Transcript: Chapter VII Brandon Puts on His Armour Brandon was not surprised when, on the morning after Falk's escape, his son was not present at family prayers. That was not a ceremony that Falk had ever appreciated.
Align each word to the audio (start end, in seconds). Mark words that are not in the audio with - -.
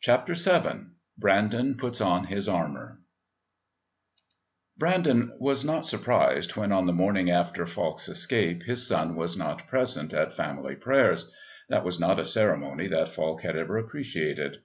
Chapter 0.00 0.34
VII 0.34 0.86
Brandon 1.16 1.76
Puts 1.76 2.00
on 2.00 2.24
His 2.24 2.48
Armour 2.48 2.98
Brandon 4.76 5.32
was 5.38 5.64
not 5.64 5.86
surprised 5.86 6.56
when, 6.56 6.72
on 6.72 6.86
the 6.86 6.92
morning 6.92 7.30
after 7.30 7.64
Falk's 7.66 8.08
escape, 8.08 8.64
his 8.64 8.84
son 8.88 9.14
was 9.14 9.36
not 9.36 9.68
present 9.68 10.12
at 10.12 10.34
family 10.34 10.74
prayers. 10.74 11.30
That 11.68 11.84
was 11.84 12.00
not 12.00 12.18
a 12.18 12.24
ceremony 12.24 12.88
that 12.88 13.10
Falk 13.10 13.42
had 13.42 13.54
ever 13.56 13.78
appreciated. 13.78 14.58